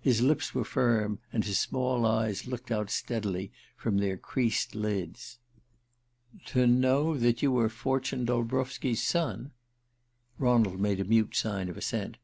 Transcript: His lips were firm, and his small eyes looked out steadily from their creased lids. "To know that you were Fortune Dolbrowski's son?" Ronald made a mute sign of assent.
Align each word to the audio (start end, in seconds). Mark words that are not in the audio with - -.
His 0.00 0.22
lips 0.22 0.54
were 0.54 0.64
firm, 0.64 1.18
and 1.34 1.44
his 1.44 1.58
small 1.60 2.06
eyes 2.06 2.46
looked 2.46 2.70
out 2.70 2.88
steadily 2.88 3.52
from 3.76 3.98
their 3.98 4.16
creased 4.16 4.74
lids. 4.74 5.36
"To 6.46 6.66
know 6.66 7.14
that 7.18 7.42
you 7.42 7.52
were 7.52 7.68
Fortune 7.68 8.24
Dolbrowski's 8.24 9.02
son?" 9.02 9.50
Ronald 10.38 10.80
made 10.80 10.98
a 11.00 11.04
mute 11.04 11.36
sign 11.36 11.68
of 11.68 11.76
assent. 11.76 12.16